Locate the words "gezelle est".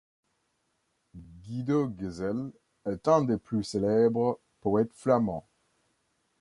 1.95-3.07